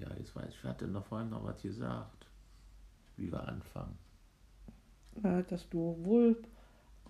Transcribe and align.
Ja, 0.00 0.08
jetzt 0.18 0.34
weiß 0.34 0.48
ich, 0.48 0.56
ich 0.56 0.64
hatte 0.64 0.86
noch 0.86 1.04
vorhin 1.04 1.30
noch 1.30 1.44
was 1.44 1.60
gesagt, 1.60 2.26
wie 3.16 3.30
wir 3.30 3.46
anfangen. 3.46 3.98
Na, 5.20 5.42
dass 5.42 5.68
du 5.68 5.96
wohl 6.02 6.36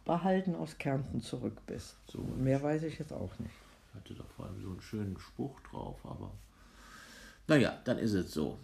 behalten 0.05 0.57
aus 0.57 0.77
Kärnten 0.77 1.21
zurück 1.21 1.61
bist. 1.67 1.97
So, 2.09 2.19
mehr 2.19 2.61
weiß 2.61 2.83
ich 2.83 2.99
jetzt 2.99 3.13
auch 3.13 3.39
nicht. 3.39 3.55
Ich 3.89 3.95
hatte 3.95 4.15
doch 4.15 4.29
vor 4.31 4.47
allem 4.47 4.61
so 4.61 4.71
einen 4.71 4.81
schönen 4.81 5.19
Spruch 5.19 5.61
drauf, 5.61 5.99
aber 6.05 6.33
naja, 7.47 7.79
dann 7.85 7.99
ist 7.99 8.13
es 8.15 8.33
so. 8.33 8.59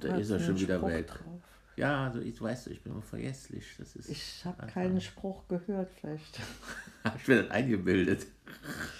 Da 0.00 0.16
ist 0.16 0.30
er 0.30 0.40
schon 0.40 0.58
wieder 0.58 0.78
Spruch 0.78 0.88
weg. 0.88 1.06
Drauf. 1.08 1.42
Ja, 1.76 2.06
also 2.06 2.20
ich 2.20 2.40
weiß, 2.40 2.68
ich 2.68 2.82
bin 2.82 2.92
immer 2.92 3.02
vergesslich. 3.02 3.64
Das 3.78 3.94
ist 3.96 4.08
ich 4.08 4.44
habe 4.44 4.66
keinen 4.66 5.00
Spruch 5.00 5.46
gehört, 5.48 5.90
vielleicht. 6.00 6.40
ich 7.16 7.24
bin 7.24 7.48
eingebildet, 7.50 8.26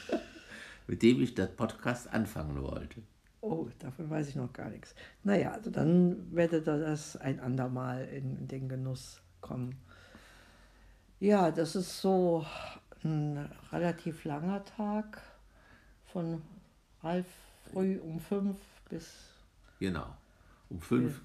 mit 0.87 1.03
dem 1.03 1.21
ich 1.21 1.35
das 1.35 1.51
Podcast 1.51 2.13
anfangen 2.13 2.61
wollte. 2.63 3.03
Oh, 3.41 3.69
davon 3.79 4.11
weiß 4.11 4.29
ich 4.29 4.37
noch 4.37 4.53
gar 4.53 4.69
nichts. 4.69 4.95
Naja, 5.23 5.53
also 5.53 5.71
dann 5.71 6.35
werdet 6.35 6.67
ihr 6.67 6.79
das 6.79 7.17
ein 7.17 7.39
andermal 7.39 8.05
in 8.09 8.49
den 8.49 8.69
Genuss 8.69 9.23
kommen. 9.41 9.77
Ja, 11.21 11.51
das 11.51 11.77
ist 11.77 12.01
so 12.01 12.45
ein 13.05 13.49
relativ 13.71 14.25
langer 14.25 14.65
Tag 14.65 15.23
von 16.07 16.43
halb 17.03 17.27
früh 17.71 17.99
um 17.99 18.19
fünf 18.19 18.57
bis. 18.89 19.35
Genau. 19.79 20.07
Um 20.69 20.81
fünf 20.81 21.23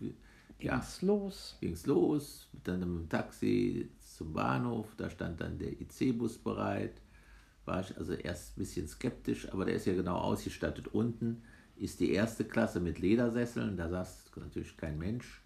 ging 0.59 0.71
es 0.71 1.02
los. 1.02 1.57
Ging 1.62 1.73
es 1.73 1.85
los, 1.85 2.49
dann 2.63 2.80
mit 2.80 2.90
dem 2.90 3.09
Taxi 3.09 3.91
zum 3.99 4.34
Bahnhof, 4.34 4.95
da 4.95 5.09
stand 5.09 5.41
dann 5.41 5.57
der 5.57 5.71
IC-Bus 5.82 6.38
bereit. 6.38 7.02
War 7.66 7.82
ich 7.82 7.98
also 7.98 8.13
erst 8.13 8.57
ein 8.57 8.59
bisschen 8.59 8.88
skeptisch, 8.88 9.52
aber 9.52 9.66
der 9.66 9.76
ist 9.76 9.85
ja 9.85 9.93
genau 9.93 10.18
ausgestattet. 10.18 10.90
Unten 10.90 11.43
ist 11.77 12.00
die 12.00 12.12
erste 12.12 12.45
Klasse 12.45 12.80
mit 12.80 13.00
Ledersesseln, 13.00 13.77
da 13.77 13.90
saß 13.90 14.32
natürlich 14.36 14.77
kein 14.77 14.98
Mensch. 14.98 15.41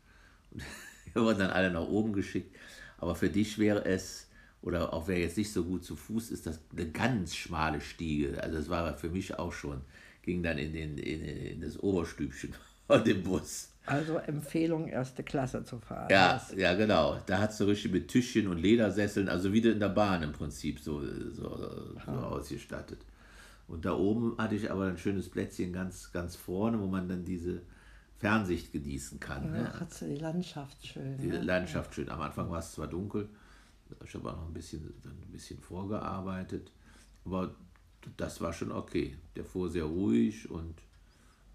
Und 0.51 0.63
wir 1.13 1.23
wurden 1.23 1.39
dann 1.39 1.51
alle 1.51 1.71
nach 1.71 1.87
oben 1.87 2.13
geschickt. 2.13 2.55
Aber 2.97 3.15
für 3.15 3.29
dich 3.29 3.59
wäre 3.59 3.85
es, 3.85 4.27
oder 4.61 4.93
auch 4.93 5.07
wer 5.07 5.19
jetzt 5.19 5.37
nicht 5.37 5.51
so 5.51 5.63
gut 5.63 5.83
zu 5.83 5.95
Fuß 5.95 6.31
ist, 6.31 6.45
das 6.45 6.59
eine 6.71 6.89
ganz 6.89 7.35
schmale 7.35 7.81
Stiege. 7.81 8.41
Also 8.41 8.57
das 8.57 8.69
war 8.69 8.97
für 8.97 9.09
mich 9.09 9.37
auch 9.37 9.53
schon, 9.53 9.81
ging 10.23 10.43
dann 10.43 10.57
in, 10.57 10.73
den, 10.73 10.97
in, 10.97 11.21
in 11.21 11.61
das 11.61 11.79
Oberstübchen 11.79 12.53
von 12.87 13.03
dem 13.03 13.23
Bus. 13.23 13.71
Also 13.85 14.17
Empfehlung, 14.17 14.89
erste 14.89 15.23
Klasse 15.23 15.63
zu 15.63 15.79
fahren. 15.79 16.09
Ja, 16.11 16.45
ja 16.57 16.73
genau. 16.73 17.21
Da 17.25 17.39
hat 17.39 17.51
es 17.51 17.57
so 17.57 17.65
richtig 17.65 17.93
mit 17.93 18.09
Tischchen 18.09 18.49
und 18.49 18.57
Ledersesseln, 18.57 19.29
also 19.29 19.53
wie 19.53 19.59
in 19.59 19.79
der 19.79 19.89
Bahn 19.89 20.23
im 20.23 20.33
Prinzip 20.33 20.79
so, 20.79 21.01
so, 21.31 21.95
so 22.05 22.11
ausgestattet. 22.11 22.99
Und 23.67 23.85
da 23.85 23.93
oben 23.93 24.37
hatte 24.37 24.55
ich 24.55 24.71
aber 24.71 24.85
ein 24.85 24.97
schönes 24.97 25.29
Plätzchen 25.29 25.73
ganz, 25.73 26.11
ganz 26.11 26.35
vorne, 26.35 26.79
wo 26.79 26.87
man 26.87 27.09
dann 27.09 27.25
diese 27.25 27.61
Fernsicht 28.17 28.71
genießen 28.71 29.19
kann. 29.19 29.45
Ja, 29.45 29.51
ne? 29.51 29.79
hat 29.79 30.01
die 30.01 30.15
Landschaft 30.15 30.85
schön. 30.85 31.17
Die 31.17 31.27
ne? 31.27 31.41
Landschaft 31.41 31.93
schön. 31.93 32.09
Am 32.09 32.21
Anfang 32.21 32.49
war 32.49 32.59
es 32.59 32.71
zwar 32.71 32.87
dunkel, 32.87 33.29
ich 34.03 34.13
habe 34.15 34.31
auch 34.31 34.37
noch 34.37 34.47
ein 34.47 34.53
bisschen, 34.53 34.93
ein 35.05 35.31
bisschen 35.31 35.59
vorgearbeitet, 35.59 36.71
aber 37.25 37.55
das 38.15 38.41
war 38.41 38.53
schon 38.53 38.71
okay. 38.71 39.17
Der 39.35 39.45
fuhr 39.45 39.69
sehr 39.69 39.85
ruhig 39.85 40.49
und 40.49 40.75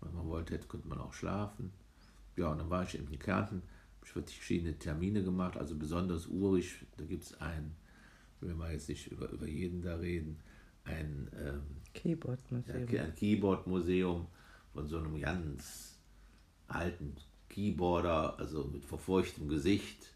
wenn 0.01 0.15
man 0.15 0.27
wollte, 0.27 0.59
konnte 0.59 0.89
man 0.89 0.99
auch 0.99 1.13
schlafen. 1.13 1.73
Ja, 2.37 2.49
und 2.49 2.59
dann 2.59 2.71
war 2.71 2.83
ich 2.85 2.95
in 2.95 3.19
Kärnten, 3.19 3.63
habe 4.01 4.25
ich 4.27 4.37
verschiedene 4.37 4.79
Termine 4.79 5.23
gemacht, 5.23 5.57
also 5.57 5.77
besonders 5.77 6.27
urig. 6.27 6.87
Da 6.97 7.05
gibt 7.05 7.25
es 7.25 7.41
ein, 7.41 7.75
wir 8.41 8.55
mal 8.55 8.73
jetzt 8.73 8.89
nicht 8.89 9.11
über, 9.11 9.31
über 9.31 9.47
jeden 9.47 9.83
da 9.83 9.97
reden, 9.97 10.41
ein 10.85 11.31
ähm, 11.39 11.63
Keyboard-Museum. 11.95 12.89
Ja, 12.89 13.03
ein 13.03 13.15
Keyboard-Museum 13.15 14.27
von 14.73 14.87
so 14.89 14.99
einem 14.99 15.21
ganz 15.21 15.99
alten 16.69 17.17
Keyboarder, 17.49 18.39
also 18.39 18.65
mit 18.65 18.85
verfurchtem 18.85 19.49
Gesicht. 19.49 20.09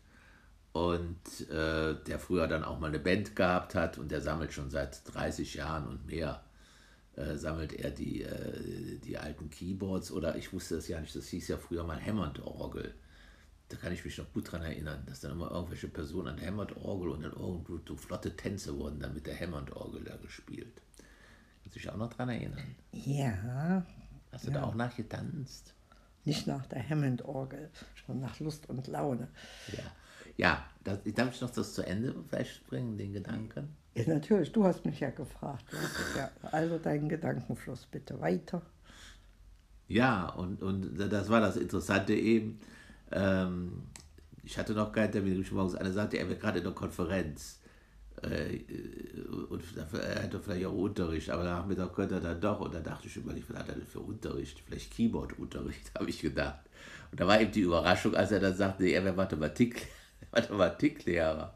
Und 0.73 1.49
äh, 1.49 1.95
der 2.07 2.19
früher 2.19 2.49
dann 2.49 2.63
auch 2.63 2.79
mal 2.79 2.89
eine 2.89 2.99
Band 2.99 3.35
gehabt 3.35 3.75
hat 3.75 3.97
und 3.97 4.11
der 4.11 4.21
sammelt 4.21 4.53
schon 4.53 4.69
seit 4.69 5.01
30 5.15 5.55
Jahren 5.55 5.87
und 5.87 6.07
mehr, 6.07 6.45
äh, 7.17 7.37
sammelt 7.37 7.73
er 7.73 7.91
die, 7.91 8.23
äh, 8.23 8.99
die 8.99 9.17
alten 9.17 9.49
Keyboards. 9.49 10.13
Oder 10.13 10.37
ich 10.37 10.53
wusste 10.53 10.77
das 10.77 10.89
ja 10.89 11.01
nicht, 11.01 11.17
das 11.17 11.29
hieß 11.29 11.49
ja 11.49 11.57
früher 11.57 11.85
mal 11.85 11.99
Hammond-Orgel. 11.99 12.95
Da 13.71 13.77
kann 13.79 13.93
ich 13.93 14.05
mich 14.05 14.19
noch 14.19 14.31
gut 14.35 14.53
dran 14.53 14.63
erinnern, 14.63 15.03
dass 15.07 15.21
dann 15.21 15.33
immer 15.33 15.51
irgendwelche 15.51 15.89
Personen 15.89 16.29
an 16.29 16.41
Hammond-Orgel 16.41 17.09
und 17.09 17.23
dann 17.23 17.33
irgendwo 17.33 17.81
so 17.89 17.97
flotte 17.97 18.37
Tänze 18.37 18.79
wurden 18.79 19.01
dann 19.01 19.15
mit 19.15 19.27
der 19.27 19.39
Hammond-Orgel 19.41 20.05
da 20.05 20.17
gespielt. 20.17 20.83
Dich 21.77 21.91
auch 21.91 21.97
noch 21.97 22.11
dran 22.11 22.31
erinnern? 22.31 22.59
Ja. 22.93 23.85
Hast 24.33 24.47
du 24.47 24.51
ja. 24.51 24.61
da 24.61 24.65
auch 24.65 24.75
nachgetanzt? 24.75 25.75
Nicht 26.25 26.47
nach 26.47 26.65
der 26.67 26.89
Hammond-Orgel, 26.89 27.69
schon 27.95 28.19
nach 28.19 28.41
Lust 28.41 28.71
und 28.71 28.87
Laune. 28.87 29.29
Ja, 29.69 29.85
ja 30.39 30.65
das, 30.83 31.01
darf 31.15 31.35
ich 31.35 31.41
noch 31.43 31.51
das 31.51 31.75
zu 31.75 31.83
Ende 31.87 32.15
vielleicht 32.29 32.67
bringen, 32.67 32.97
den 32.97 33.13
Gedanken? 33.13 33.77
Ja, 33.95 34.09
natürlich, 34.09 34.51
du 34.53 34.65
hast 34.65 34.87
mich 34.87 35.01
ja 35.01 35.11
gefragt. 35.11 35.67
Ja, 36.17 36.31
also 36.51 36.79
deinen 36.79 37.11
Gedankenfluss 37.11 37.85
bitte 37.85 38.19
weiter. 38.23 38.63
Ja, 39.87 40.31
und, 40.31 40.63
und 40.63 40.97
das 40.97 41.29
war 41.29 41.43
das 41.43 41.59
Interessante 41.59 42.15
eben. 42.15 42.59
Ähm, 43.13 43.83
ich 44.43 44.57
hatte 44.57 44.73
noch 44.73 44.93
keinen 44.93 45.13
Termin, 45.13 45.43
ich 45.43 45.53
morgens 45.53 45.75
eine 45.75 45.93
sagte, 45.93 46.17
er 46.17 46.27
wäre 46.27 46.39
gerade 46.39 46.59
in 46.59 46.65
der 46.65 46.73
Konferenz. 46.73 47.61
Äh, 48.23 48.61
und 49.57 49.95
er 49.95 50.23
hätte 50.23 50.39
vielleicht 50.39 50.67
auch 50.67 50.73
Unterricht, 50.73 51.31
aber 51.31 51.45
Nachmittag 51.45 51.95
könnte 51.95 52.17
er 52.17 52.21
dann 52.21 52.41
doch. 52.41 52.61
Und 52.61 52.75
da 52.75 52.81
dachte 52.81 53.07
ich 53.07 53.17
überlegt, 53.17 53.49
was 53.51 53.59
hat 53.59 53.69
er 53.69 53.75
denn 53.77 53.87
für 53.87 54.01
Unterricht? 54.01 54.61
Vielleicht 54.67 54.95
Keyboard-Unterricht, 54.95 55.93
habe 55.99 56.11
ich 56.11 56.21
gedacht. 56.21 56.61
Und 57.11 57.21
da 57.21 57.27
war 57.27 57.41
eben 57.41 57.53
die 57.53 57.61
Überraschung, 57.61 58.15
als 58.15 58.33
er 58.33 58.41
dann 58.41 58.55
sagte, 58.55 58.87
er 58.87 59.05
wäre 59.05 59.15
Mathematik, 59.15 59.89
Mathematiklehrer. 60.33 61.55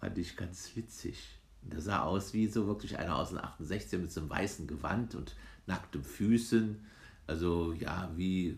Fand 0.00 0.18
ich 0.18 0.36
ganz 0.36 0.70
witzig. 0.74 1.18
Und 1.62 1.72
der 1.72 1.80
sah 1.80 2.02
aus 2.02 2.34
wie 2.34 2.46
so 2.46 2.66
wirklich 2.66 2.98
einer 2.98 3.16
aus 3.16 3.30
den 3.30 3.38
68 3.38 3.98
mit 4.00 4.12
so 4.12 4.20
einem 4.20 4.30
weißen 4.30 4.66
Gewand 4.66 5.14
und 5.14 5.34
nackten 5.66 6.04
Füßen. 6.04 6.84
Also 7.26 7.72
ja, 7.72 8.10
wie, 8.16 8.54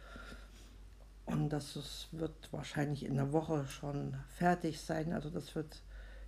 Und 1.26 1.50
das 1.50 1.76
ist, 1.76 2.10
wird 2.12 2.52
wahrscheinlich 2.52 3.04
in 3.04 3.16
der 3.16 3.34
Woche 3.34 3.66
schon 3.66 4.16
fertig 4.28 4.80
sein. 4.80 5.12
Also 5.14 5.30
das 5.30 5.56
wird 5.56 5.82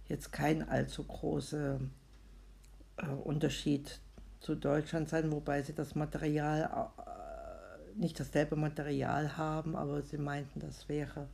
jetzt 0.08 0.32
kein 0.32 0.68
allzu 0.68 1.04
großer 1.04 1.80
äh, 2.98 3.06
Unterschied 3.06 4.00
zu 4.40 4.56
Deutschland 4.56 5.10
sein, 5.10 5.32
wobei 5.32 5.62
sie 5.62 5.74
das 5.74 5.96
Material, 5.96 6.92
äh, 6.98 8.00
nicht 8.00 8.20
dasselbe 8.20 8.56
Material 8.56 9.38
haben, 9.38 9.76
aber 9.76 10.02
sie 10.02 10.18
meinten, 10.18 10.60
das 10.60 10.90
wäre 10.90 11.28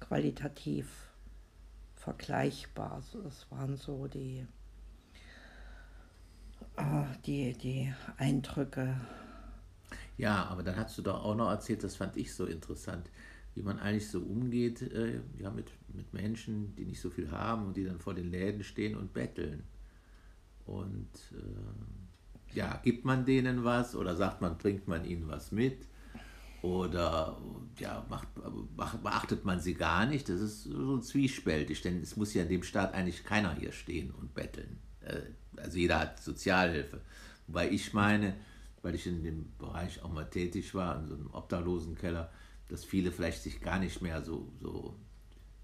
qualitativ 0.00 1.10
vergleichbar. 1.94 2.92
Also 2.92 3.22
das 3.22 3.50
waren 3.50 3.76
so 3.76 4.06
die, 4.08 4.46
äh, 6.76 7.04
die, 7.26 7.52
die 7.52 7.92
Eindrücke 8.16 8.96
ja, 10.18 10.46
aber 10.46 10.62
dann 10.64 10.76
hast 10.76 10.98
du 10.98 11.02
doch 11.02 11.24
auch 11.24 11.36
noch 11.36 11.48
erzählt, 11.48 11.84
das 11.84 11.96
fand 11.96 12.16
ich 12.16 12.34
so 12.34 12.44
interessant, 12.44 13.08
wie 13.54 13.62
man 13.62 13.78
eigentlich 13.78 14.10
so 14.10 14.18
umgeht 14.18 14.82
äh, 14.82 15.20
ja, 15.38 15.50
mit, 15.50 15.70
mit 15.94 16.12
Menschen, 16.12 16.74
die 16.76 16.84
nicht 16.84 17.00
so 17.00 17.08
viel 17.08 17.30
haben 17.30 17.66
und 17.66 17.76
die 17.76 17.84
dann 17.84 18.00
vor 18.00 18.14
den 18.14 18.30
Läden 18.30 18.64
stehen 18.64 18.96
und 18.96 19.12
betteln. 19.12 19.62
Und 20.66 21.08
äh, 21.32 22.56
ja, 22.56 22.80
gibt 22.82 23.04
man 23.04 23.24
denen 23.24 23.64
was 23.64 23.94
oder 23.94 24.16
sagt 24.16 24.40
man, 24.40 24.58
bringt 24.58 24.88
man 24.88 25.04
ihnen 25.04 25.28
was 25.28 25.52
mit? 25.52 25.86
Oder 26.62 27.40
ja, 27.78 28.04
macht, 28.08 28.26
beachtet 29.02 29.44
man 29.44 29.60
sie 29.60 29.74
gar 29.74 30.06
nicht? 30.06 30.28
Das 30.28 30.40
ist 30.40 30.64
so 30.64 30.98
zwiespältig, 30.98 31.82
denn 31.82 32.02
es 32.02 32.16
muss 32.16 32.34
ja 32.34 32.42
in 32.42 32.48
dem 32.48 32.64
Staat 32.64 32.92
eigentlich 32.94 33.24
keiner 33.24 33.54
hier 33.54 33.70
stehen 33.70 34.10
und 34.10 34.34
betteln. 34.34 34.78
Äh, 35.00 35.20
also 35.56 35.78
jeder 35.78 36.00
hat 36.00 36.20
Sozialhilfe. 36.20 37.00
Wobei 37.46 37.70
ich 37.70 37.94
meine, 37.94 38.34
weil 38.82 38.94
ich 38.94 39.06
in 39.06 39.22
dem 39.22 39.56
Bereich 39.58 40.02
auch 40.02 40.12
mal 40.12 40.28
tätig 40.28 40.74
war, 40.74 40.98
in 40.98 41.06
so 41.06 41.14
einem 41.14 41.30
Obdachlosenkeller, 41.32 42.30
dass 42.68 42.84
viele 42.84 43.12
vielleicht 43.12 43.42
sich 43.42 43.60
gar 43.60 43.78
nicht 43.78 44.02
mehr 44.02 44.22
so, 44.22 44.52
so 44.60 44.94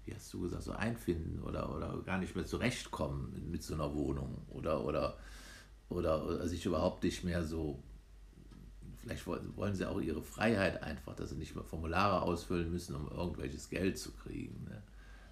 wie 0.05 0.13
hast 0.13 0.31
du 0.33 0.41
gesagt, 0.41 0.63
so 0.63 0.71
einfinden 0.71 1.41
oder, 1.41 1.73
oder 1.75 1.97
gar 2.03 2.19
nicht 2.19 2.35
mehr 2.35 2.45
zurechtkommen 2.45 3.31
mit, 3.33 3.47
mit 3.47 3.63
so 3.63 3.73
einer 3.73 3.93
Wohnung 3.93 4.45
oder, 4.49 4.83
oder, 4.83 5.17
oder, 5.89 6.25
oder 6.25 6.47
sich 6.47 6.65
überhaupt 6.65 7.03
nicht 7.03 7.23
mehr 7.23 7.43
so, 7.43 7.81
vielleicht 8.97 9.25
wollen 9.27 9.75
sie 9.75 9.87
auch 9.87 9.99
ihre 9.99 10.21
Freiheit 10.21 10.81
einfach, 10.83 11.15
dass 11.15 11.31
sie 11.31 11.37
nicht 11.37 11.55
mehr 11.55 11.63
Formulare 11.63 12.21
ausfüllen 12.21 12.71
müssen, 12.71 12.95
um 12.95 13.07
irgendwelches 13.09 13.69
Geld 13.69 13.97
zu 13.97 14.11
kriegen. 14.11 14.63
Ne? 14.65 14.81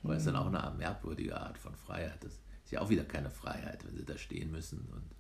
Weil 0.02 0.18
es 0.18 0.26
dann 0.26 0.36
auch 0.36 0.48
eine 0.48 0.76
merkwürdige 0.78 1.40
Art 1.40 1.58
von 1.58 1.76
Freiheit 1.76 2.24
ist. 2.24 2.40
Ist 2.64 2.72
ja 2.72 2.82
auch 2.82 2.90
wieder 2.90 3.06
keine 3.06 3.30
Freiheit, 3.30 3.86
wenn 3.86 3.96
sie 3.96 4.06
da 4.06 4.18
stehen 4.18 4.52
müssen 4.52 4.88
und, 4.92 5.16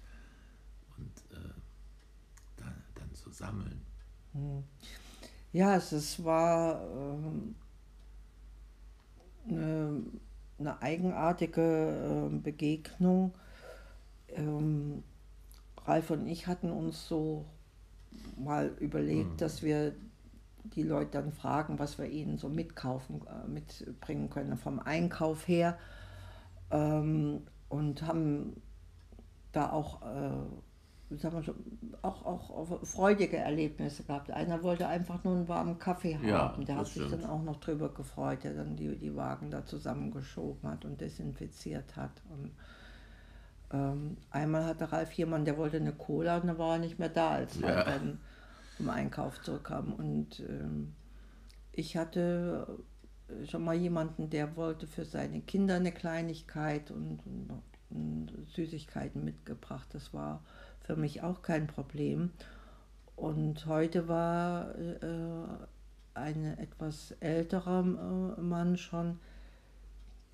und 0.98 1.38
äh, 1.38 1.54
zu 3.14 3.32
sammeln. 3.32 3.82
Hm. 4.34 4.64
Ja, 5.52 5.76
es, 5.76 5.92
es 5.92 6.24
war 6.24 6.82
ähm, 6.84 7.56
eine, 9.48 10.04
eine, 10.58 10.82
eigenartige 10.82 12.30
äh, 12.32 12.36
Begegnung. 12.38 13.34
Ähm, 14.30 15.04
Ralf 15.86 16.10
und 16.10 16.28
ich 16.28 16.48
hatten 16.48 16.72
uns 16.72 17.08
so 17.08 17.46
mal 18.38 18.68
überlegt, 18.80 19.32
mhm. 19.32 19.38
dass 19.38 19.62
wir 19.62 19.94
die 20.64 20.84
Leute 20.84 21.12
dann 21.12 21.32
fragen, 21.32 21.78
was 21.78 21.98
wir 21.98 22.06
ihnen 22.10 22.38
so 22.38 22.50
mitkaufen, 22.50 23.22
äh, 23.28 23.48
mitbringen 23.48 24.30
können 24.30 24.58
vom 24.58 24.80
Einkauf 24.80 25.48
her. 25.48 25.78
Ähm, 26.72 27.42
und 27.70 28.04
haben 28.04 28.62
da 29.52 29.72
auch 29.72 30.02
äh, 30.02 30.46
sagen 31.18 31.36
wir 31.36 31.44
so, 31.44 31.54
auch, 32.02 32.26
auch 32.26 32.86
freudige 32.86 33.38
Erlebnisse 33.38 34.04
gehabt. 34.04 34.32
Einer 34.32 34.64
wollte 34.64 34.88
einfach 34.88 35.24
nur 35.24 35.36
einen 35.36 35.48
warmen 35.48 35.80
Kaffee 35.80 36.16
haben. 36.16 36.28
Ja, 36.28 36.58
der 36.68 36.78
hat 36.78 36.88
sich 36.88 37.10
dann 37.10 37.26
auch 37.26 37.44
noch 37.44 37.60
drüber 37.60 37.90
gefreut, 37.90 38.44
der 38.44 38.54
dann 38.54 38.76
die, 38.76 38.96
die 38.98 39.16
Wagen 39.16 39.52
da 39.52 39.66
zusammengeschoben 39.66 40.70
hat 40.70 40.86
und 40.86 41.02
desinfiziert 41.02 41.96
hat. 41.96 42.12
Und 42.30 42.52
ähm, 43.72 44.18
einmal 44.32 44.66
hatte 44.66 44.92
Ralf 44.92 45.12
jemanden, 45.14 45.46
der 45.46 45.58
wollte 45.58 45.78
eine 45.78 45.94
Cola 45.94 46.38
und 46.38 46.48
dann 46.48 46.58
war 46.58 46.74
er 46.74 46.80
nicht 46.80 47.00
mehr 47.00 47.10
da, 47.10 47.32
als 47.32 47.60
ja. 47.60 47.68
er 47.68 47.86
dann 47.86 48.20
vom 48.78 48.90
Einkauf 48.90 49.42
zurückkam. 49.42 49.94
Und 49.94 50.40
ähm, 50.42 50.94
ich 51.72 51.98
hatte 51.98 52.68
schon 53.46 53.64
mal 53.64 53.76
jemanden, 53.76 54.30
der 54.30 54.56
wollte 54.56 54.88
für 54.88 55.06
seine 55.06 55.42
Kinder 55.42 55.76
eine 55.76 55.92
Kleinigkeit 55.92 56.92
und, 56.92 57.20
und, 57.26 57.50
und 57.90 58.33
Süßigkeiten 58.54 59.24
mitgebracht. 59.24 59.88
Das 59.94 60.14
war 60.14 60.44
für 60.82 60.96
mich 60.96 61.22
auch 61.22 61.42
kein 61.42 61.68
Problem. 61.68 62.32
Und 63.16 63.66
heute 63.68 64.08
war 64.08 64.76
äh, 64.78 64.98
ein 66.14 66.58
etwas 66.58 67.12
älterer 67.20 67.82
äh, 68.38 68.42
Mann 68.42 68.78
schon, 68.78 69.20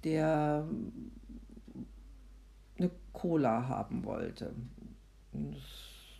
der 0.03 0.67
eine 2.77 2.91
Cola 3.11 3.67
haben 3.67 4.05
wollte. 4.05 4.53
Das 5.33 5.61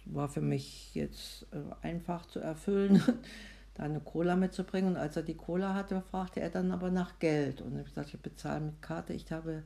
war 0.06 0.28
für 0.28 0.42
mich 0.42 0.94
jetzt 0.95 1.48
äh, 1.52 1.86
einfach 1.86 2.25
zu 2.25 2.40
erfüllen, 2.40 3.02
da 3.75 3.84
eine 3.84 4.02
Cola 4.02 4.36
mitzubringen. 4.36 4.92
Und 4.92 4.98
als 4.98 5.16
er 5.16 5.24
die 5.24 5.38
Cola 5.38 5.74
hatte, 5.74 6.02
fragte 6.02 6.42
er 6.42 6.50
dann 6.50 6.72
aber 6.72 6.92
nach 6.92 7.19
Geld. 7.19 7.62
Und 7.62 7.80
ich 7.80 7.86
gesagt, 7.86 8.13
ich 8.13 8.19
bezahle 8.19 8.62
mit 8.62 8.81
Karte, 8.81 9.13
ich 9.13 9.31
habe 9.31 9.63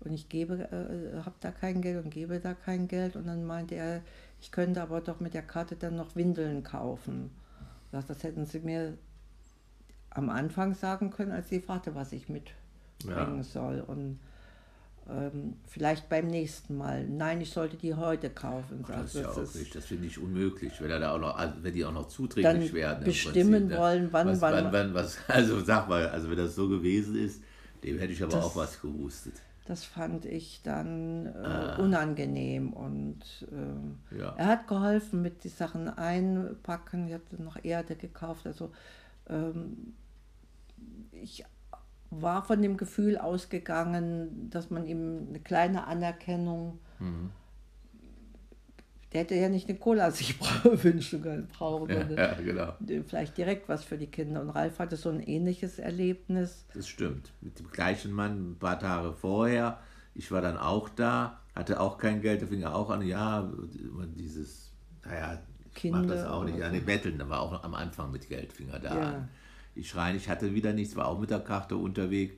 und 0.00 0.12
ich 0.12 0.28
gebe, 0.28 0.54
äh, 0.54 1.18
habe 1.24 1.36
da 1.40 1.50
kein 1.50 1.82
Geld 1.82 2.02
und 2.02 2.10
gebe 2.10 2.40
da 2.40 2.54
kein 2.54 2.88
Geld. 2.88 3.16
Und 3.16 3.26
dann 3.26 3.44
meinte 3.44 3.74
er, 3.74 4.02
ich 4.40 4.50
könnte 4.50 4.80
aber 4.80 5.00
doch 5.00 5.20
mit 5.20 5.34
der 5.34 5.42
Karte 5.42 5.76
dann 5.76 5.96
noch 5.96 6.16
Windeln 6.16 6.62
kaufen. 6.62 7.30
Das, 7.92 8.06
das 8.06 8.22
hätten 8.22 8.46
sie 8.46 8.60
mir 8.60 8.96
am 10.10 10.30
Anfang 10.30 10.74
sagen 10.74 11.10
können, 11.10 11.32
als 11.32 11.48
sie 11.50 11.60
fragte, 11.60 11.94
was 11.94 12.12
ich 12.12 12.28
mitbringen 12.28 13.36
ja. 13.36 13.42
soll. 13.42 13.80
Und 13.80 14.18
ähm, 15.10 15.56
vielleicht 15.66 16.08
beim 16.08 16.28
nächsten 16.28 16.78
Mal. 16.78 17.06
Nein, 17.06 17.42
ich 17.42 17.50
sollte 17.50 17.76
die 17.76 17.94
heute 17.94 18.30
kaufen. 18.30 18.82
Ach, 18.84 19.02
das 19.02 19.14
ist 19.14 19.20
ja 19.20 19.30
auch 19.30 19.54
nicht, 19.54 19.74
das 19.74 19.84
finde 19.84 20.06
ich 20.06 20.18
unmöglich, 20.18 20.80
wenn, 20.80 20.90
er 20.90 21.00
da 21.00 21.14
auch 21.14 21.18
noch, 21.18 21.36
also 21.36 21.54
wenn 21.60 21.74
die 21.74 21.84
auch 21.84 21.92
noch 21.92 22.08
zuträglich 22.08 22.72
werden. 22.72 23.04
Bestimmen 23.04 23.50
Prinzip, 23.50 23.70
ne? 23.70 23.78
wollen, 23.78 24.08
wann, 24.12 24.28
was, 24.28 24.40
wann, 24.40 24.72
wann, 24.72 24.94
was, 24.94 25.18
Also 25.28 25.62
sag 25.62 25.88
mal, 25.88 26.08
also 26.08 26.30
wenn 26.30 26.38
das 26.38 26.54
so 26.54 26.68
gewesen 26.68 27.16
ist, 27.16 27.42
dem 27.84 27.98
hätte 27.98 28.12
ich 28.14 28.22
aber 28.22 28.42
auch 28.42 28.56
was 28.56 28.80
gewusst. 28.80 29.28
Das 29.70 29.84
fand 29.84 30.24
ich 30.24 30.62
dann 30.64 31.26
äh, 31.26 31.46
ah. 31.46 31.76
unangenehm 31.76 32.72
und 32.72 33.20
äh, 33.52 34.18
ja. 34.18 34.34
er 34.36 34.46
hat 34.46 34.66
geholfen 34.66 35.22
mit 35.22 35.44
die 35.44 35.48
Sachen 35.48 35.88
einpacken. 35.88 37.06
Ich 37.06 37.14
hatte 37.14 37.40
noch 37.40 37.56
Erde 37.62 37.94
gekauft. 37.94 38.48
Also 38.48 38.72
ähm, 39.28 39.94
ich 41.12 41.44
war 42.10 42.42
von 42.42 42.60
dem 42.60 42.78
Gefühl 42.78 43.16
ausgegangen, 43.16 44.50
dass 44.50 44.70
man 44.70 44.88
ihm 44.88 45.28
eine 45.28 45.38
kleine 45.38 45.86
Anerkennung 45.86 46.80
mhm 46.98 47.30
der 49.12 49.22
hätte 49.22 49.34
ja 49.34 49.48
nicht 49.48 49.68
eine 49.68 49.78
Cola 49.78 50.10
sich 50.10 50.36
wünschen 50.64 51.22
können, 51.22 51.48
brauchen. 51.48 51.90
Ja, 51.90 52.08
ja, 52.10 52.34
genau. 52.34 52.74
Vielleicht 53.06 53.36
direkt 53.36 53.68
was 53.68 53.82
für 53.82 53.98
die 53.98 54.06
Kinder. 54.06 54.40
Und 54.40 54.50
Ralf 54.50 54.78
hatte 54.78 54.96
so 54.96 55.08
ein 55.08 55.20
ähnliches 55.20 55.78
Erlebnis. 55.78 56.64
Das 56.74 56.86
stimmt. 56.86 57.32
Mit 57.40 57.58
dem 57.58 57.70
gleichen 57.70 58.12
Mann 58.12 58.52
ein 58.52 58.58
paar 58.58 58.78
Tage 58.78 59.12
vorher. 59.12 59.78
Ich 60.14 60.30
war 60.30 60.40
dann 60.40 60.56
auch 60.56 60.88
da, 60.88 61.40
hatte 61.54 61.80
auch 61.80 61.98
kein 61.98 62.20
Geld, 62.20 62.42
da 62.42 62.46
fing 62.46 62.62
er 62.62 62.74
auch 62.74 62.90
an, 62.90 63.02
ja, 63.02 63.50
dieses, 64.16 64.72
naja, 65.04 65.40
ich 65.66 65.74
Kinder 65.74 66.00
mach 66.00 66.08
das 66.08 66.26
auch 66.26 66.44
nicht. 66.44 66.58
Ja, 66.58 66.68
nee, 66.68 66.80
betteln, 66.80 67.18
da 67.18 67.28
war 67.28 67.40
auch 67.40 67.64
am 67.64 67.74
Anfang 67.74 68.10
mit 68.10 68.28
Geld, 68.28 68.52
fing 68.52 68.68
er 68.70 68.80
da 68.80 68.94
ja. 68.94 69.08
an. 69.08 69.28
Ich 69.74 69.88
schreien, 69.88 70.16
ich 70.16 70.28
hatte 70.28 70.54
wieder 70.54 70.72
nichts, 70.72 70.96
war 70.96 71.06
auch 71.06 71.18
mit 71.18 71.30
der 71.30 71.40
Karte 71.40 71.76
unterwegs. 71.76 72.34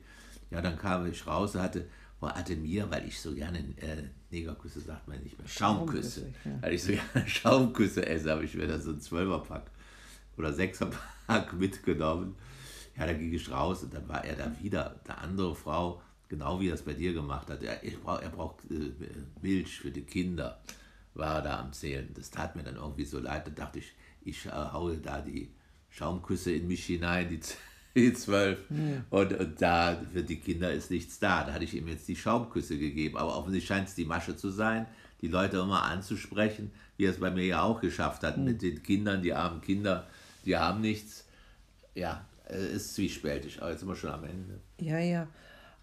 Ja, 0.51 0.61
dann 0.61 0.77
kam 0.77 1.07
ich 1.07 1.25
raus, 1.25 1.55
hatte 1.55 1.87
hatte 2.29 2.55
mir, 2.55 2.89
weil 2.89 3.07
ich 3.07 3.19
so 3.19 3.33
gerne 3.33 3.59
äh, 3.77 4.03
Negerküsse 4.31 4.79
sagt 4.81 5.07
man 5.07 5.21
nicht 5.21 5.37
mehr, 5.37 5.47
Schaumküsse, 5.47 6.21
Schaumküsse 6.21 6.33
ja. 6.45 6.61
weil 6.61 6.73
ich 6.73 6.83
so 6.83 6.91
gerne 7.13 7.27
Schaumküsse 7.27 8.05
esse, 8.05 8.31
habe 8.31 8.45
ich 8.45 8.55
mir 8.55 8.67
da 8.67 8.79
so 8.79 8.91
ein 8.91 8.99
Zwölferpack 8.99 9.69
oder 10.37 10.53
Sechserpack 10.53 11.53
mitgenommen. 11.59 12.35
Ja, 12.97 13.07
da 13.07 13.13
ging 13.13 13.33
ich 13.33 13.49
raus 13.49 13.83
und 13.83 13.93
dann 13.93 14.07
war 14.07 14.23
er 14.23 14.35
da 14.35 14.51
wieder, 14.61 14.99
eine 15.05 15.17
andere 15.17 15.55
Frau, 15.55 16.01
genau 16.29 16.59
wie 16.59 16.69
er 16.69 16.75
es 16.75 16.83
bei 16.83 16.93
dir 16.93 17.13
gemacht 17.13 17.49
hat. 17.49 17.63
Er, 17.63 17.79
brauch, 18.03 18.21
er 18.21 18.29
braucht 18.29 18.69
äh, 18.69 18.91
Milch 19.41 19.79
für 19.79 19.91
die 19.91 20.03
Kinder, 20.03 20.59
war 21.13 21.35
er 21.37 21.41
da 21.41 21.59
am 21.59 21.73
Zählen. 21.73 22.09
Das 22.13 22.29
tat 22.29 22.55
mir 22.55 22.63
dann 22.63 22.75
irgendwie 22.75 23.05
so 23.05 23.19
leid, 23.19 23.47
da 23.47 23.51
dachte 23.51 23.79
ich, 23.79 23.93
ich 24.23 24.45
äh, 24.45 24.51
haue 24.51 24.97
da 24.97 25.21
die 25.21 25.51
Schaumküsse 25.89 26.51
in 26.51 26.67
mich 26.67 26.85
hinein, 26.85 27.29
die 27.29 27.39
die 27.95 28.13
zwölf. 28.13 28.59
Ja. 28.69 29.03
Und, 29.09 29.33
und 29.33 29.61
da 29.61 29.97
für 30.11 30.23
die 30.23 30.39
Kinder 30.39 30.71
ist 30.71 30.91
nichts 30.91 31.19
da. 31.19 31.43
Da 31.43 31.53
hatte 31.53 31.63
ich 31.63 31.75
ihm 31.75 31.87
jetzt 31.87 32.07
die 32.07 32.15
Schaumküsse 32.15 32.77
gegeben. 32.77 33.17
Aber 33.17 33.37
offensichtlich 33.37 33.67
scheint 33.67 33.87
es 33.87 33.95
die 33.95 34.05
Masche 34.05 34.35
zu 34.35 34.49
sein, 34.49 34.87
die 35.21 35.27
Leute 35.27 35.57
immer 35.57 35.83
anzusprechen, 35.83 36.71
wie 36.97 37.05
er 37.05 37.11
es 37.11 37.19
bei 37.19 37.31
mir 37.31 37.45
ja 37.45 37.61
auch 37.61 37.81
geschafft 37.81 38.23
hat. 38.23 38.37
Mhm. 38.37 38.43
Mit 38.45 38.61
den 38.61 38.81
Kindern, 38.83 39.21
die 39.21 39.33
armen 39.33 39.61
Kinder, 39.61 40.07
die 40.45 40.57
haben 40.57 40.81
nichts. 40.81 41.25
Ja, 41.95 42.25
es 42.45 42.71
ist 42.71 42.95
zwiespältig. 42.95 43.61
Aber 43.61 43.71
jetzt 43.71 43.81
sind 43.81 43.89
wir 43.89 43.95
schon 43.95 44.11
am 44.11 44.23
Ende. 44.23 44.59
Ja, 44.79 44.99
ja. 44.99 45.27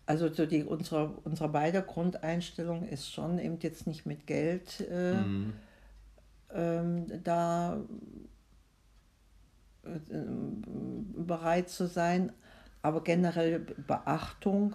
also 0.07 0.33
so 0.33 0.47
die, 0.47 0.65
unsere, 0.65 1.09
unsere 1.25 1.49
beide 1.49 1.83
Grundeinstellung 1.83 2.87
ist 2.89 3.13
schon 3.13 3.39
eben 3.39 3.59
jetzt 3.61 3.87
nicht 3.87 4.07
mit 4.07 4.27
Geld 4.27 4.85
äh, 4.91 5.15
mhm. 5.15 5.53
ähm, 6.53 7.07
da 7.23 7.81
bereit 11.15 11.69
zu 11.69 11.87
sein, 11.87 12.33
aber 12.83 13.03
generell 13.03 13.61
Beachtung 13.87 14.75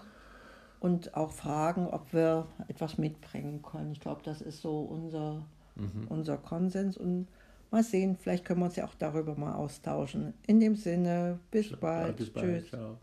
und 0.80 1.16
auch 1.16 1.32
fragen, 1.32 1.88
ob 1.88 2.14
wir 2.14 2.48
etwas 2.68 2.98
mitbringen 2.98 3.62
können. 3.62 3.92
Ich 3.92 4.00
glaube, 4.00 4.22
das 4.24 4.42
ist 4.42 4.62
so 4.62 4.82
unser, 4.82 5.46
mhm. 5.76 6.08
unser 6.10 6.38
Konsens 6.38 6.98
und 6.98 7.28
mal 7.72 7.84
sehen, 7.84 8.16
vielleicht 8.16 8.46
können 8.46 8.62
wir 8.62 8.66
uns 8.66 8.76
ja 8.76 8.86
auch 8.86 8.96
darüber 8.96 9.36
mal 9.36 9.54
austauschen. 9.54 10.34
In 10.48 10.60
dem 10.60 10.76
Sinne, 10.76 11.40
bis 11.52 11.76
bald. 11.76 12.08
Ja, 12.08 12.14
bis 12.14 12.30
bald. 12.30 12.62
Tschüss. 12.62 12.70
Ciao. 12.70 12.98